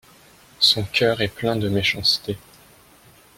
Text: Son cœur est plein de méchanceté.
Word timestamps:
Son 0.57 0.83
cœur 0.85 1.21
est 1.21 1.27
plein 1.27 1.55
de 1.55 1.69
méchanceté. 1.69 2.35